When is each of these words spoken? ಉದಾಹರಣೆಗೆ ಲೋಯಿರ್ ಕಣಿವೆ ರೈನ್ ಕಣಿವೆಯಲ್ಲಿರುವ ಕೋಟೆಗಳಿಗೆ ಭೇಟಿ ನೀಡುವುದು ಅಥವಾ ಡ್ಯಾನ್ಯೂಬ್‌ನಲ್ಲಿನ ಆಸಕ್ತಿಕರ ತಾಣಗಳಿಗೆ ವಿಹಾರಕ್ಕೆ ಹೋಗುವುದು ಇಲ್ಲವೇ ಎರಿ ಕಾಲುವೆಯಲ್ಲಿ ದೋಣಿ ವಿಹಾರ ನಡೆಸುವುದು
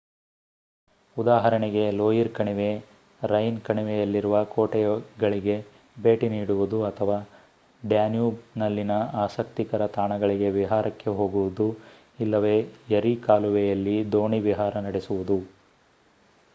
ಉದಾಹರಣೆಗೆ 1.17 1.91
ಲೋಯಿರ್ 1.91 2.29
ಕಣಿವೆ 2.33 2.69
ರೈನ್ 3.23 3.59
ಕಣಿವೆಯಲ್ಲಿರುವ 3.61 4.43
ಕೋಟೆಗಳಿಗೆ 4.45 5.57
ಭೇಟಿ 5.97 6.29
ನೀಡುವುದು 6.29 6.79
ಅಥವಾ 6.83 7.17
ಡ್ಯಾನ್ಯೂಬ್‌ನಲ್ಲಿನ 7.83 8.95
ಆಸಕ್ತಿಕರ 9.21 9.87
ತಾಣಗಳಿಗೆ 9.95 10.49
ವಿಹಾರಕ್ಕೆ 10.57 11.09
ಹೋಗುವುದು 11.11 11.69
ಇಲ್ಲವೇ 12.19 12.57
ಎರಿ 12.95 13.15
ಕಾಲುವೆಯಲ್ಲಿ 13.27 13.97
ದೋಣಿ 14.11 14.41
ವಿಹಾರ 14.41 14.73
ನಡೆಸುವುದು 14.81 15.39